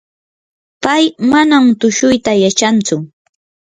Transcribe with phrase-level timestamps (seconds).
[0.83, 2.95] pay manam tushuyta yachantsu.